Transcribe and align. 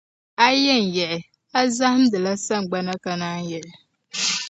A 0.43 0.45
yi 0.53 0.61
yɛn 0.67 0.85
yiɣi, 0.95 1.19
a 1.57 1.59
zahindila 1.77 2.33
sagbana 2.45 2.93
ka 3.03 3.11
naanyi 3.19 3.47
yiɣi. 3.51 3.71